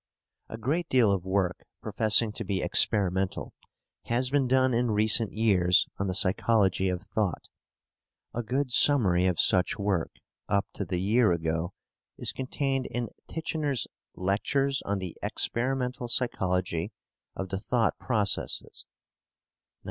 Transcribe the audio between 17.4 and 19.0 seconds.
the Thought Processes" (1909).